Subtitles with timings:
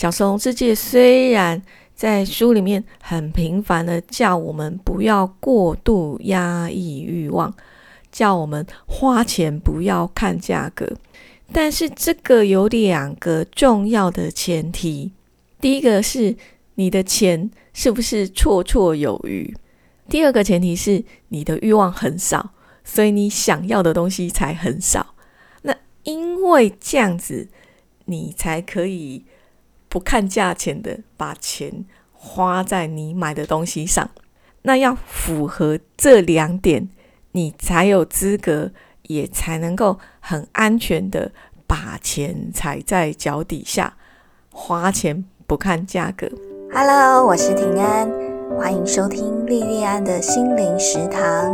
[0.00, 1.60] 小松之介虽然
[1.94, 7.54] 在书里面很频繁的叫我们不要过度压抑欲望，
[8.10, 10.90] 叫我们花钱不要看价格，
[11.52, 15.12] 但是这个有两个重要的前提。
[15.60, 16.34] 第一个是
[16.76, 19.54] 你的钱是不是绰绰有余？
[20.08, 25.14] 第二个前提是你的欲望很少，所以你想要的东西才很少。
[25.60, 27.48] 那因为这样子，
[28.06, 29.26] 你才可以
[29.90, 34.08] 不看价钱的把钱花在你买的东西上。
[34.62, 36.88] 那要符合这两点，
[37.32, 38.72] 你才有资格，
[39.08, 41.32] 也才能够很安全的
[41.66, 43.98] 把钱踩在脚底下
[44.50, 45.26] 花钱。
[45.46, 46.28] 不看价格。
[46.72, 48.08] Hello，我是平安，
[48.56, 51.52] 欢迎收听莉莉安的心灵食堂。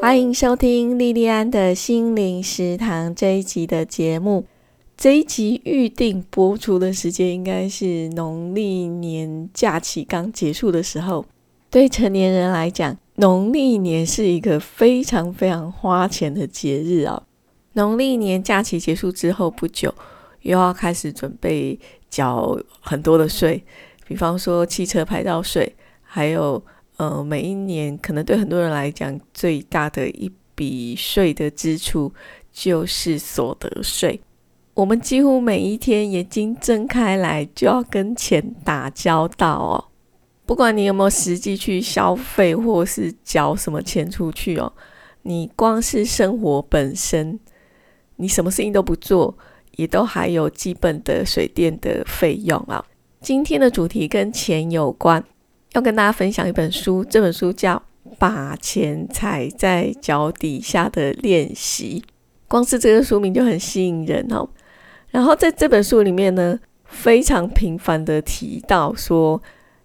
[0.00, 4.46] 欢迎收听莉莉安的心灵食堂这一集的节目。
[4.98, 11.24] 这一集预定播出的时间应该是农历年假期刚结束的时候。
[11.70, 17.22] 对成年人来讲，农历年是一个非常非常花钱的节日啊。
[17.74, 19.94] 农历年假期结束之后不久。
[20.42, 21.78] 又要开始准备
[22.10, 23.62] 缴很多的税，
[24.04, 26.60] 比方说汽车牌照税，还有
[26.96, 32.12] 呃，每一年可能对很多人来讲最大的一笔税的支出
[32.52, 34.20] 就是所得税。
[34.78, 39.84] 我们几乎每一天眼睛睁开来就要跟钱打交道哦。
[40.46, 44.72] 不管你有没有实际去消费或是缴什么钱出去哦，
[45.22, 47.40] 你光是生活本身，
[48.16, 49.36] 你什么事情都不做。
[49.72, 52.84] 也都还有基本的水电的费用啊。
[53.20, 55.22] 今天的主题跟钱有关，
[55.72, 57.76] 要跟大家分享一本书，这本书叫
[58.18, 62.02] 《把钱踩在脚底下的练习》。
[62.48, 64.48] 光是这个书名就很吸引人哦。
[65.10, 69.42] 然后在这本书里面呢，非常频繁的提到说，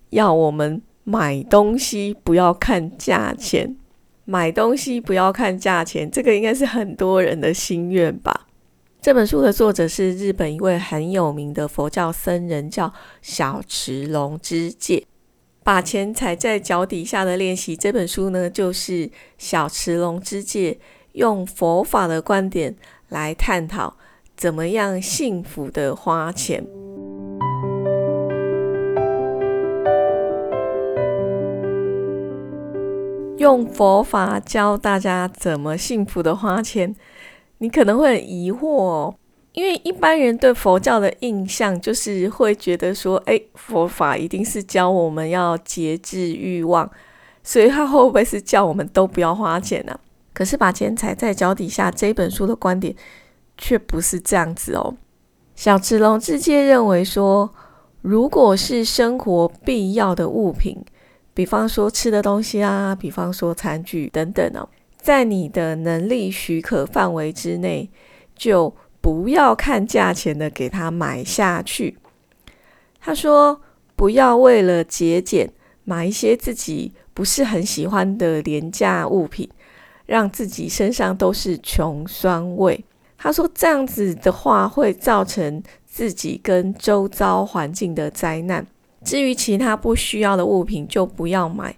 [0.09, 3.75] 要我们买东西不要看价钱，
[4.25, 8.47] 买东西不要看价钱，这个应该是很多人的心愿吧。
[9.01, 15.05] 这本书的作者是日本一位很有名的佛教僧人，叫小池龙之介。
[15.61, 20.77] 把钱踩在脚底下的练习，这本书呢，就是小池龙之介
[21.13, 22.75] 用佛法的观点
[23.09, 23.95] 来探讨
[24.35, 26.65] 怎么样幸福的花钱。
[33.37, 36.95] 用佛法教大家怎么幸福的花钱。
[37.59, 39.15] 你可能会很疑惑，哦
[39.53, 46.89] 因为一般人对佛教的印象就是会觉得说，哎，佛法一定是教我们要节制欲望，
[47.43, 49.99] 所以他会不会是叫我们都不要花钱呢？
[50.33, 52.95] 可是把钱踩在脚底下这本书的观点
[53.57, 54.95] 却不是这样子哦。
[55.55, 57.53] 小池龙直接认为说，
[58.01, 60.83] 如果是生活必要的物品，
[61.33, 64.67] 比方说吃的东西啊，比方说餐具等等哦。
[64.97, 67.89] 在你的能力许可范围之内，
[68.35, 71.97] 就不要看价钱的给他买下去。
[73.01, 73.61] 他说
[73.97, 75.51] ：“不要为了节俭
[75.83, 79.49] 买一些自己不是很喜欢的廉价物品，
[80.05, 82.85] 让自己身上都是穷酸味。”
[83.23, 88.63] 他说：“这样子的话会造成自己跟周遭环境的灾难。
[89.03, 91.75] 至于其他不需要的物品，就不要买。”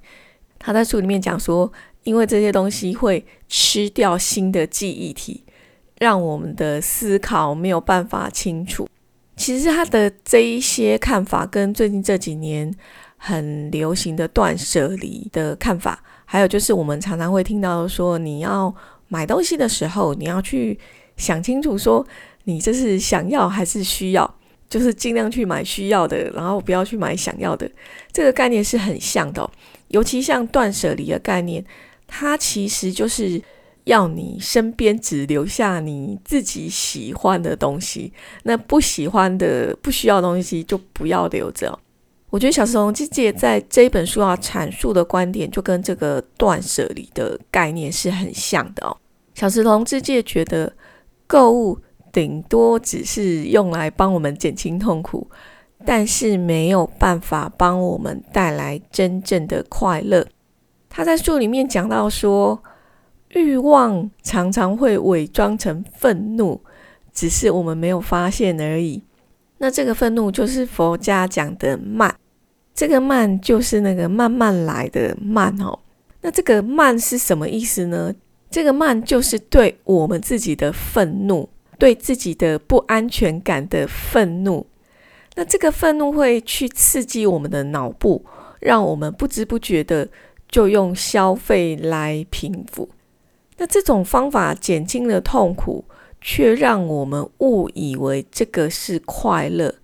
[0.59, 1.71] 他在书里面讲说。
[2.05, 5.43] 因为这些东西会吃掉新的记忆体，
[5.97, 8.87] 让我们的思考没有办法清楚。
[9.35, 12.71] 其实他的这一些看法，跟最近这几年
[13.17, 18.71] 很流行的断舍离的看法，还有就是我们常常会听到说，你要
[19.07, 20.79] 买东西的时候，你要去
[21.17, 22.05] 想清楚，说
[22.43, 24.35] 你这是想要还是需要，
[24.69, 27.69] 就是尽量去买需要的，然后不要去买想要的。
[28.11, 29.49] 这个概念是很像的，
[29.89, 31.63] 尤其像断舍离的概念。
[32.07, 33.41] 它其实就是
[33.85, 41.79] 要你身边只留下你自己喜欢的东西，那不喜欢的、不需要的东西就不要留着。
[42.29, 48.95] 我觉得小石龙姐姐在这一本书要阐述的观点，就跟这个断舍离的概念是很像的哦。
[49.33, 50.71] 小石龙之介觉得，
[51.27, 51.79] 购物
[52.11, 55.29] 顶多只是用来帮我们减轻痛苦，
[55.85, 60.25] 但是没有办法帮我们带来真正的快乐。
[60.89, 62.63] 他在书里面讲到说，
[63.29, 66.61] 欲望常常会伪装成愤怒，
[67.11, 69.03] 只是我们没有发现而已。
[69.57, 72.15] 那这个愤怒就是佛家讲的慢，
[72.73, 75.79] 这个慢就是那个慢慢来的慢哦。
[76.21, 78.13] 那这个慢是什么意思呢？
[78.55, 84.65] 这个慢就是对我们自己的愤怒对自己的不安全感的愤怒。
[85.33, 88.23] 那这个愤怒会去刺激我们的脑部，
[88.61, 90.07] 让我们不知不觉的
[90.47, 92.87] 就用消费来平复。
[93.57, 95.83] 那这种方法减轻了痛苦，
[96.21, 99.75] 却让我们误以为这个是快乐。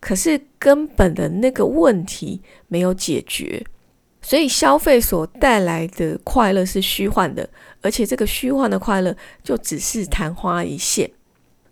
[0.00, 3.64] 可是根本的那个问题没有解决，
[4.22, 7.48] 所以消费所带来的快乐是虚幻的，
[7.80, 11.10] 而且这个虚幻的快乐就只是昙花一现。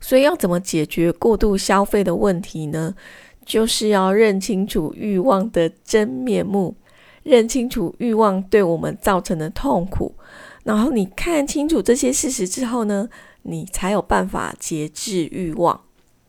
[0.01, 2.95] 所以要怎么解决过度消费的问题呢？
[3.47, 6.75] 就是要认清楚欲望的真面目，
[7.23, 10.15] 认清楚欲望对我们造成的痛苦。
[10.63, 13.09] 然后你看清楚这些事实之后呢，
[13.43, 15.81] 你才有办法节制欲望。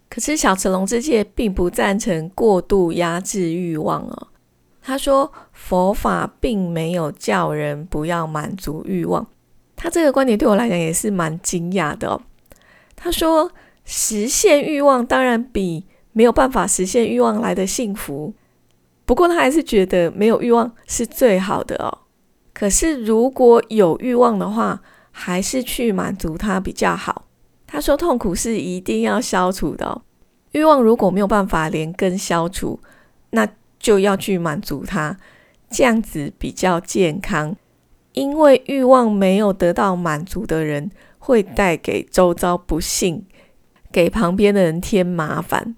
[0.09, 4.27] 可是小成龙之介并不赞成过度压制欲望哦。
[4.81, 9.25] 他说佛法并没有叫人不要满足欲望。
[9.75, 12.19] 他这个观点对我来讲也是蛮惊讶的。
[12.95, 13.51] 他说
[13.85, 18.33] 实现欲望当然比没有办法实现欲望来的幸福。
[19.05, 21.99] 不过他还是觉得没有欲望是最好的哦。
[22.53, 24.81] 可是如果有欲望的话，
[25.11, 27.25] 还是去满足它比较好。
[27.65, 30.01] 他说痛苦是一定要消除的，
[30.51, 32.79] 欲望如果没有办法连根消除，
[33.31, 33.47] 那
[33.81, 35.17] 就要去满足它，
[35.69, 37.55] 这样子比较健康。
[38.13, 43.25] 因为欲望没有得到满足的人，会带给周遭不幸，
[43.91, 45.75] 给旁边的人添麻烦。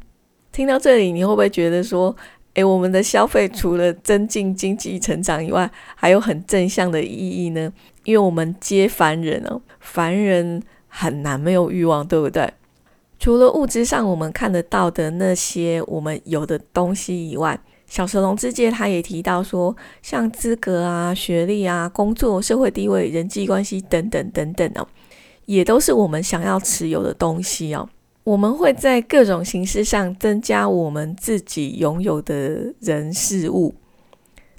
[0.51, 2.15] 听到这里，你会不会觉得说？
[2.55, 7.73] 诶，我们的消费除了增进经济成长以外，还有很正向的意义呢。
[8.03, 12.47] 因为我们皆凡人哦，凡人很难没有欲望，对不对？
[13.17, 17.59] 除了物质上我们看得到的那些我们有的东西以外，
[17.93, 24.87] 小蛇龙之介他也提到说，像资格啊、学历啊、工作、社会地位、人际关系等等等等哦，
[25.45, 27.87] 也都是我们想要持有的东西哦。
[28.23, 33.75] 我们会在各种形式上增加我们自己拥有的人事物，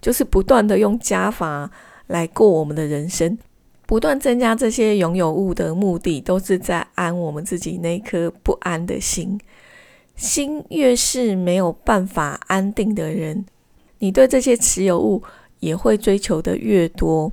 [0.00, 1.68] 就是不断的用加法
[2.06, 3.36] 来过我们的人生，
[3.84, 9.40] 不断增加这些拥有物的目的，都是在安我们自己那颗不安的心。
[10.16, 13.44] 心越是没有办法安定的人，
[13.98, 15.22] 你对这些持有物
[15.60, 17.32] 也会追求的越多。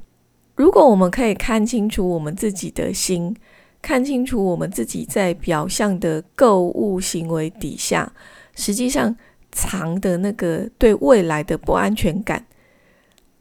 [0.55, 3.35] 如果我们可以看清楚我们自己的心。
[3.83, 8.13] 看清楚我们自己在表象的购物行为底下，
[8.53, 9.15] 实际上
[9.51, 12.45] 藏的那个对未来的不安全感。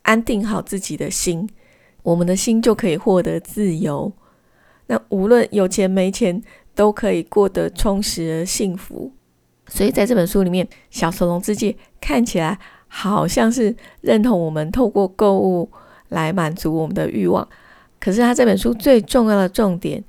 [0.01, 1.47] 安定好自己的心，
[2.03, 4.11] 我们的心就可以获得自由。
[4.87, 6.43] 那无论有钱没钱，
[6.75, 9.13] 都可以过得充实而幸福。
[9.71, 12.59] 所以在这本书里面，小丑龙之介看起来
[12.89, 15.71] 好像是认同我们透过购物
[16.09, 17.49] 来满足我们的欲望。
[17.99, 20.05] 可是他这本书最重要的重点。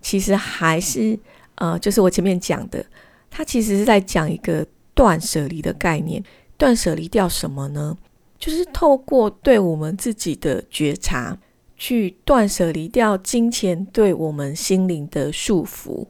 [0.00, 1.16] 其实还是，
[1.54, 2.84] 呃，就是我前面讲的，
[3.30, 6.20] 它其实是在讲一个断舍离的概念。
[6.58, 7.96] 断舍离掉什么呢？
[8.36, 11.38] 就是透过对我们自己的觉察，
[11.76, 16.08] 去断舍离掉金钱对我们心灵的束缚。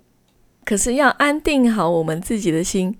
[0.64, 2.96] 可是要安定好我们自己的心，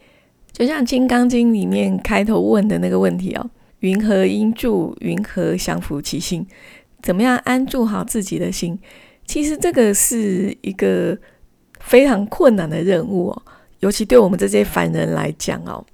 [0.53, 3.51] 就像《金刚经》里面开头问的那个问题哦
[3.81, 4.97] ：“云何应住？
[5.01, 6.47] 云何降伏其心？”
[7.03, 8.79] 怎么样安住好自己的心？
[9.27, 11.17] 其实这个是一个
[11.81, 13.43] 非常困难的任务哦，
[13.81, 15.85] 尤其对我们这些凡人来讲哦。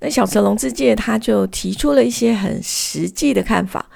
[0.00, 3.88] 那小成龙之介他就提出了一些很实际的看法，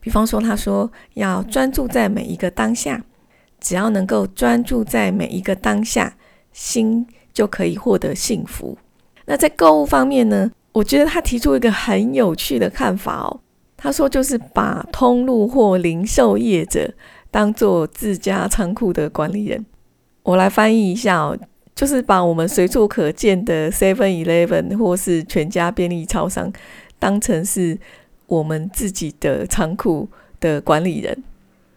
[0.00, 3.04] 比方说他说要专注在每一个当下，
[3.60, 6.16] 只要能够专注在每一个当下，
[6.54, 8.78] 心就可以获得幸福。
[9.26, 13.40] 那在购物方面呢，我觉得他提出一个很有趣的看法哦，
[13.76, 16.90] 他说就是把通路或零售业者。
[17.30, 19.66] 当做自家仓库的管理人，
[20.22, 21.36] 我来翻译一下哦，
[21.74, 26.52] 就是把我们随处可见的 Seven Eleven 或是全家便利超商
[27.00, 27.76] 当成是
[28.28, 30.08] 我们自己的仓库
[30.38, 31.24] 的管理人。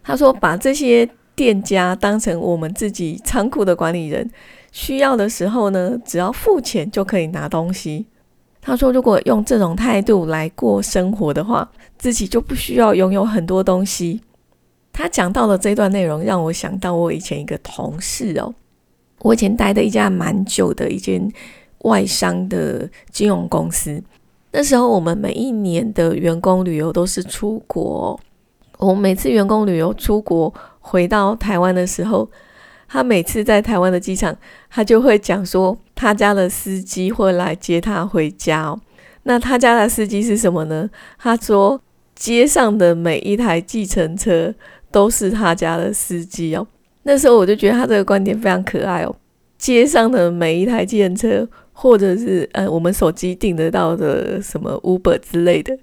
[0.04, 4.30] 他说，把这些店家当成我们自己仓库的管理人，
[4.72, 8.06] 需要的时候呢，只要付钱就可以拿东西。
[8.60, 14.20] 他说，如果用这种态度来过生活的话，自己就不需要拥有很多东西。
[14.92, 18.52] 他讲到的这段内容，让我想到我以前一个同事哦，
[19.20, 21.32] 我以前待的一家蛮久的一间
[21.84, 24.02] 外商的金融公司。
[24.50, 28.18] 那时候我们每一年的员工旅游都是出国，
[28.78, 32.28] 我每次员工旅游出国回到台湾的时候，
[32.88, 34.36] 他每次在台湾的机场，
[34.70, 38.80] 他就会讲说他家的司机会来接他回家哦。
[39.22, 40.88] 那他家的司机是什么呢？
[41.18, 41.80] 他说
[42.14, 44.54] 街上的每一台计程车。
[44.90, 46.66] 都是他家的司机哦。
[47.02, 49.14] 那时候我就觉得他这个观点非常可爱哦。
[49.58, 55.76] 街上的每一台计程车，或者是呃我们手机订得到的什么 Uber 之类的，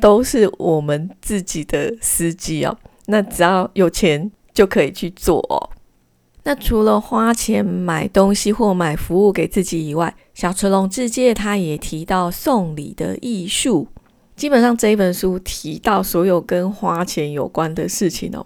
[0.00, 2.78] 都是我们自己的司机哦。
[3.06, 5.58] 那只要有钱就可以去做哦。
[6.44, 13.88] 那除了花钱买东西或买服务给自己以外，小池龙志介他也提到送礼的艺术。
[14.36, 18.44] 基本上这一本书提到所有跟花钱有关的事情哦，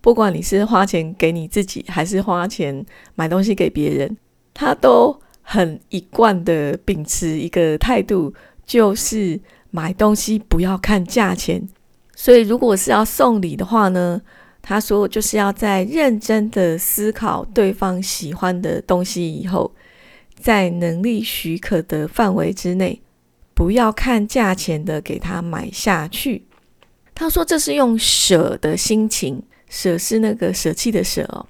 [0.00, 4.16] 不管你是花钱给你自己，还是花钱买东西给别人，
[4.52, 8.34] 他都很一贯的秉持一个态度，
[8.66, 9.40] 就是
[9.70, 11.66] 买东西不要看价钱。
[12.14, 14.20] 所以如果是要送礼的话呢，
[14.68, 19.72] 他说就是要在认真的思考对方喜欢的东西以后，
[20.38, 23.00] 在能力许可的范围之内。
[23.54, 26.44] 不要看价钱的，给他买下去。
[27.14, 31.46] 他说这是用舍的心情，舍是那个舍弃的舍哦。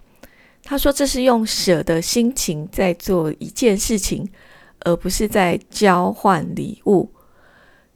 [0.63, 4.31] 他说这是用舍的心情在做一件事情，
[4.85, 7.11] 而不是在交换礼物。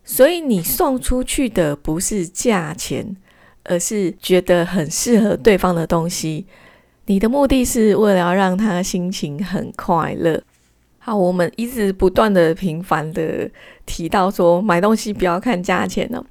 [0.02, 3.17] 所以你送出去的不是价钱，
[3.64, 6.47] 而是觉得很适合对方的东西。
[7.07, 10.40] 你的目的是为了要让他心情很快乐。
[10.99, 13.50] 好，我们一直不断的频繁的
[13.85, 16.25] 提到说，买东西不要看价钱呢。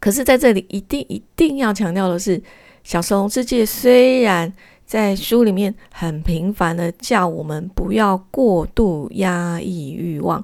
[0.00, 2.42] 可是在这里一定一定要强调的是，
[2.82, 4.50] 小神龙世界虽然
[4.86, 10.42] 在书里面很频繁的叫我们不要过度压抑欲望，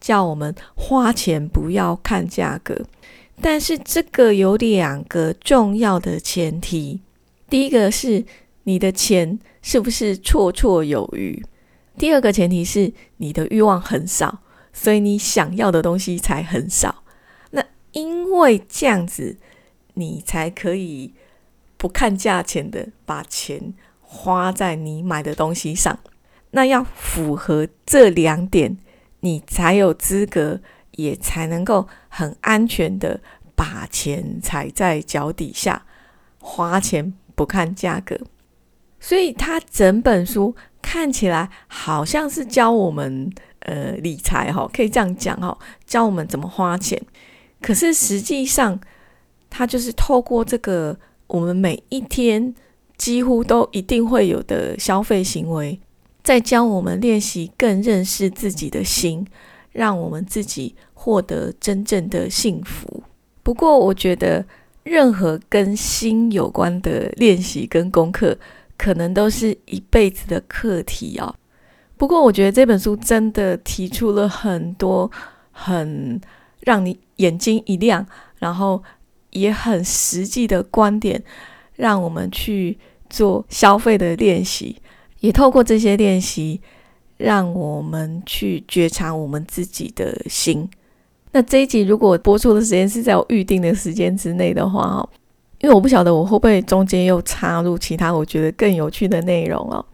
[0.00, 2.76] 叫我们花钱不要看价格，
[3.42, 7.00] 但是这个有两个重要的前提，
[7.50, 8.24] 第一个是
[8.62, 11.44] 你的钱是不是绰绰有余。
[11.98, 14.38] 第二个前提是你的欲望很少，
[14.72, 17.02] 所以你想要的东西才很少。
[17.50, 19.36] 那因为这样子，
[19.94, 21.12] 你才可以
[21.76, 25.98] 不看价钱的把钱花在你买的东西上。
[26.52, 28.78] 那要符合这两点，
[29.20, 30.60] 你才有资格，
[30.92, 33.20] 也才能够很安全的
[33.54, 35.84] 把钱踩在脚底下，
[36.38, 38.18] 花钱不看价格。
[39.00, 40.54] 所以他整本书。
[40.84, 45.56] 看起来好像是教我们呃理财哈，可以这样讲哈，
[45.86, 47.00] 教我们怎么花钱。
[47.60, 48.78] 可是实际上，
[49.48, 52.52] 他就是透过这个我们每一天
[52.98, 55.80] 几乎都一定会有的消费行为，
[56.24, 59.24] 在教我们练习更认识自己的心，
[59.72, 63.02] 让我们自己获得真正的幸福。
[63.42, 64.44] 不过，我觉得
[64.84, 68.38] 任何跟心有关的练习跟功课。
[68.78, 71.32] 可能都是一辈子的课题哦。
[71.96, 75.08] 不过，我觉得这本书真的提出了很多
[75.52, 76.20] 很
[76.60, 78.04] 让你眼睛一亮，
[78.40, 78.82] 然后
[79.30, 81.22] 也很实际的观点，
[81.76, 82.76] 让我们去
[83.08, 84.82] 做消费的练习。
[85.20, 86.60] 也透过这些练习，
[87.22, 90.68] 让我们去觉察我们自己的心。
[91.30, 95.08] 那这一集如果播出的时间是在我预定的时间之内的话，
[95.60, 99.84] 因为我不晓得我会不会中间又插入其他我觉得更有趣的内容哦。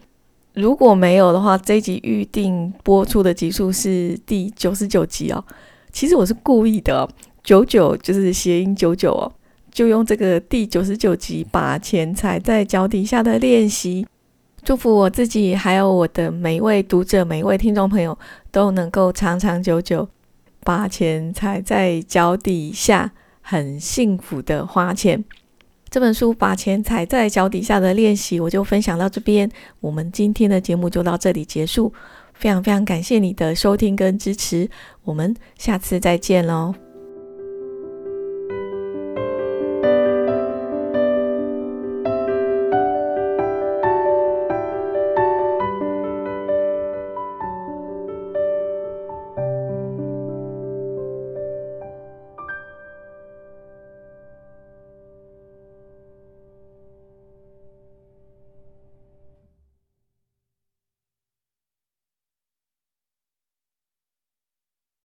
[0.55, 5.45] 如果没有的话，这一集预定播出的集数是第九十九集哦。
[5.93, 7.09] 其实我是故意的，
[7.45, 9.31] 九九就是谐音九九哦，
[9.71, 14.05] 就用这个第九十九集把钱踩在脚底下的练习，
[14.69, 18.19] 祝福我自己还有我的每一位读者、每一位听众朋友
[18.53, 20.07] 都能够长长久久
[20.61, 23.11] 把钱踩在脚底下，
[23.41, 25.25] 很幸福的花钱。
[25.89, 29.51] 这本书把钱踩在脚底下的练习，我就分享到这边。
[29.81, 31.91] 我们今天的节目就到这里结束，
[32.35, 34.69] 非常非常感谢你的收听跟支持，
[35.03, 36.88] 我们下次再见喽。